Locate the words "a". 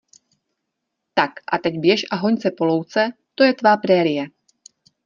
1.51-1.57, 2.11-2.15